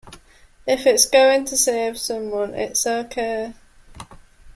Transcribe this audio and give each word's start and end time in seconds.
If 0.65 0.87
it's 0.87 1.05
going 1.05 1.45
to 1.45 1.55
save 1.55 1.99
someone, 1.99 2.55
it's 2.55 2.87
okay. 2.87 3.53